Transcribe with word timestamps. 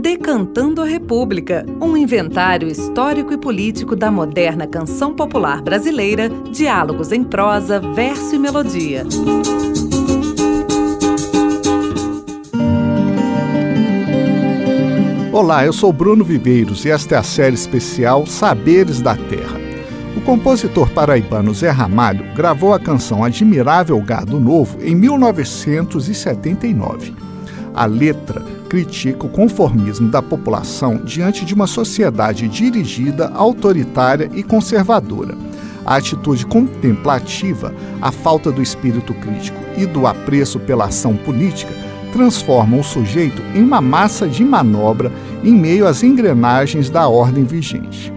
Decantando 0.00 0.82
a 0.82 0.84
República, 0.84 1.64
um 1.80 1.96
inventário 1.96 2.66
histórico 2.66 3.32
e 3.32 3.38
político 3.38 3.94
da 3.94 4.10
moderna 4.10 4.66
canção 4.66 5.14
popular 5.14 5.62
brasileira, 5.62 6.28
diálogos 6.50 7.12
em 7.12 7.22
prosa, 7.22 7.78
verso 7.78 8.34
e 8.34 8.38
melodia. 8.38 9.06
Olá, 15.32 15.64
eu 15.64 15.72
sou 15.72 15.92
Bruno 15.92 16.24
Viveiros 16.24 16.84
e 16.84 16.90
esta 16.90 17.14
é 17.14 17.18
a 17.18 17.22
série 17.22 17.54
especial 17.54 18.26
Saberes 18.26 19.00
da 19.00 19.16
Terra. 19.16 19.60
O 20.16 20.20
compositor 20.20 20.90
paraibano 20.90 21.54
Zé 21.54 21.70
Ramalho 21.70 22.34
gravou 22.34 22.72
a 22.72 22.80
canção 22.80 23.22
Admirável 23.22 24.00
Gado 24.00 24.40
Novo 24.40 24.78
em 24.80 24.94
1979. 24.94 27.33
A 27.74 27.86
letra 27.86 28.40
critica 28.68 29.26
o 29.26 29.28
conformismo 29.28 30.08
da 30.08 30.22
população 30.22 30.98
diante 31.04 31.44
de 31.44 31.54
uma 31.54 31.66
sociedade 31.66 32.48
dirigida, 32.48 33.32
autoritária 33.34 34.30
e 34.32 34.42
conservadora. 34.44 35.36
A 35.84 35.96
atitude 35.96 36.46
contemplativa, 36.46 37.74
a 38.00 38.12
falta 38.12 38.52
do 38.52 38.62
espírito 38.62 39.12
crítico 39.14 39.58
e 39.76 39.86
do 39.86 40.06
apreço 40.06 40.60
pela 40.60 40.86
ação 40.86 41.16
política 41.16 41.72
transformam 42.12 42.78
o 42.78 42.84
sujeito 42.84 43.42
em 43.56 43.62
uma 43.62 43.80
massa 43.80 44.28
de 44.28 44.44
manobra 44.44 45.10
em 45.42 45.52
meio 45.52 45.86
às 45.86 46.04
engrenagens 46.04 46.88
da 46.88 47.08
ordem 47.08 47.42
vigente. 47.42 48.12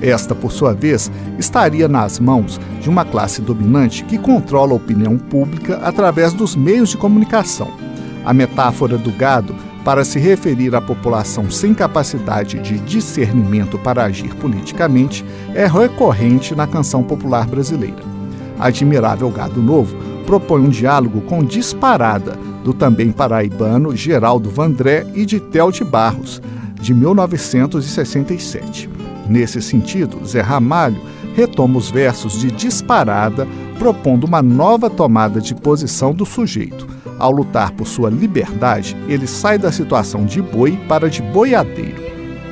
Esta, 0.00 0.34
por 0.34 0.52
sua 0.52 0.72
vez, 0.72 1.10
estaria 1.36 1.88
nas 1.88 2.18
mãos 2.20 2.60
de 2.80 2.88
uma 2.88 3.04
classe 3.04 3.42
dominante 3.42 4.04
que 4.04 4.16
controla 4.16 4.72
a 4.72 4.76
opinião 4.76 5.18
pública 5.18 5.80
através 5.82 6.32
dos 6.32 6.54
meios 6.54 6.90
de 6.90 6.96
comunicação. 6.96 7.89
A 8.24 8.34
metáfora 8.34 8.98
do 8.98 9.10
gado, 9.10 9.54
para 9.84 10.04
se 10.04 10.18
referir 10.18 10.74
à 10.74 10.80
população 10.80 11.50
sem 11.50 11.72
capacidade 11.72 12.58
de 12.58 12.78
discernimento 12.78 13.78
para 13.78 14.04
agir 14.04 14.34
politicamente, 14.34 15.24
é 15.54 15.66
recorrente 15.66 16.54
na 16.54 16.66
canção 16.66 17.02
popular 17.02 17.46
brasileira. 17.46 18.10
Admirável 18.58 19.30
Gado 19.30 19.62
Novo 19.62 19.96
propõe 20.26 20.60
um 20.60 20.68
diálogo 20.68 21.22
com 21.22 21.42
disparada 21.42 22.38
do 22.62 22.74
também 22.74 23.10
paraibano 23.10 23.96
Geraldo 23.96 24.50
Vandré 24.50 25.06
e 25.14 25.24
de 25.24 25.40
Tel 25.40 25.72
de 25.72 25.82
Barros, 25.82 26.42
de 26.80 26.92
1967. 26.92 28.88
Nesse 29.28 29.62
sentido, 29.62 30.24
Zé 30.26 30.40
Ramalho 30.40 31.00
retoma 31.34 31.78
os 31.78 31.90
versos 31.90 32.38
de 32.38 32.50
disparada, 32.50 33.46
propondo 33.78 34.24
uma 34.24 34.42
nova 34.42 34.90
tomada 34.90 35.40
de 35.40 35.54
posição 35.54 36.12
do 36.12 36.26
sujeito. 36.26 36.86
Ao 37.20 37.30
lutar 37.30 37.70
por 37.72 37.86
sua 37.86 38.08
liberdade, 38.08 38.96
ele 39.06 39.26
sai 39.26 39.58
da 39.58 39.70
situação 39.70 40.24
de 40.24 40.40
boi 40.40 40.80
para 40.88 41.10
de 41.10 41.20
boiadeiro. 41.20 42.02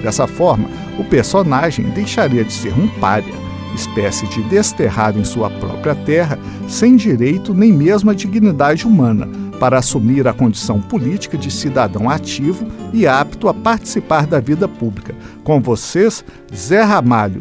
Dessa 0.03 0.27
forma, 0.27 0.69
o 0.99 1.05
personagem 1.05 1.87
deixaria 1.87 2.45
de 2.45 2.53
ser 2.53 2.79
um 2.79 2.87
pária, 3.01 3.33
espécie 3.75 4.27
de 4.29 4.43
desterrado 4.43 5.19
em 5.19 5.25
sua 5.25 5.49
própria 5.49 5.95
terra, 5.95 6.39
sem 6.69 6.97
direito 6.97 7.55
nem 7.55 7.73
mesmo 7.73 8.11
a 8.11 8.15
dignidade 8.15 8.87
humana, 8.87 9.27
para 9.59 9.79
assumir 9.79 10.29
a 10.29 10.35
condição 10.35 10.81
política 10.81 11.39
de 11.39 11.51
cidadão 11.51 12.11
ativo 12.11 12.67
e 12.93 13.07
apto 13.07 13.49
a 13.49 13.55
participar 13.55 14.27
da 14.27 14.39
vida 14.39 14.69
pública. 14.69 15.15
Com 15.43 15.63
vocês, 15.63 16.23
Zé 16.55 16.83
Ramalho. 16.83 17.41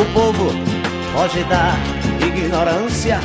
O 0.00 0.04
povo 0.14 0.50
foge 1.12 1.44
da 1.44 1.74
ignorância 2.26 3.20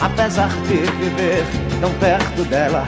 apesar 0.00 0.48
de 0.66 0.78
viver 0.98 1.44
tão 1.80 1.92
perto 1.94 2.44
dela. 2.44 2.84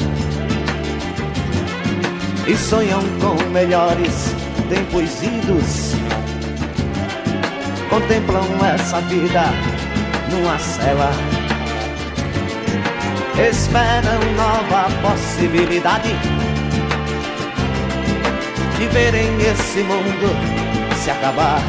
E 2.44 2.56
sonham 2.56 3.00
com 3.20 3.36
melhores 3.50 4.34
tempos 4.68 5.22
idos. 5.22 5.94
Contemplam 7.88 8.44
essa 8.74 9.00
vida 9.02 9.44
numa 10.32 10.58
cela. 10.58 11.12
Esperam 13.48 14.20
nova 14.36 14.88
possibilidade 15.02 16.10
de 18.76 18.86
verem 18.88 19.40
esse 19.42 19.80
mundo 19.84 20.59
se 21.00 21.10
acabar. 21.10 21.62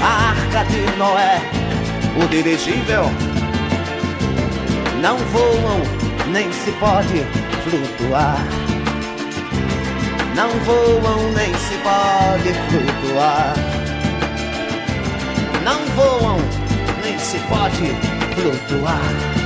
A 0.00 0.30
arca 0.30 0.64
de 0.70 0.96
Noé, 0.96 1.40
o 2.22 2.28
dirigível, 2.28 3.10
não 5.00 5.16
voam 5.16 5.82
nem 6.30 6.52
se 6.52 6.70
pode 6.72 7.26
flutuar. 7.64 8.38
Não 10.36 10.48
voam 10.60 11.32
nem 11.32 11.52
se 11.54 11.74
pode 11.82 12.54
flutuar. 12.68 13.54
Não 15.64 15.80
voam 15.96 16.38
nem 17.02 17.18
se 17.18 17.38
pode 17.48 17.92
flutuar. 18.34 19.43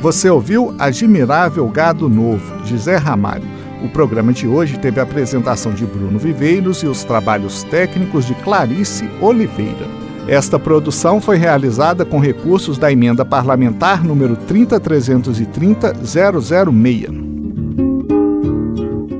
Você 0.00 0.30
ouviu 0.30 0.72
Admirável 0.78 1.68
Gado 1.68 2.08
Novo, 2.08 2.62
de 2.62 2.78
Zé 2.78 2.94
Ramalho. 2.96 3.42
O 3.84 3.88
programa 3.88 4.32
de 4.32 4.46
hoje 4.46 4.78
teve 4.78 5.00
a 5.00 5.02
apresentação 5.02 5.72
de 5.72 5.84
Bruno 5.84 6.20
Viveiros 6.20 6.84
e 6.84 6.86
os 6.86 7.02
trabalhos 7.02 7.64
técnicos 7.64 8.24
de 8.24 8.32
Clarice 8.36 9.10
Oliveira. 9.20 9.88
Esta 10.28 10.56
produção 10.56 11.20
foi 11.20 11.36
realizada 11.36 12.04
com 12.04 12.20
recursos 12.20 12.78
da 12.78 12.92
emenda 12.92 13.24
parlamentar 13.24 14.04
número 14.04 14.36
30330-006. 14.36 17.26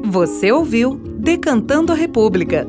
Você 0.04 0.52
ouviu 0.52 1.00
Decantando 1.18 1.92
a 1.92 1.96
República, 1.96 2.68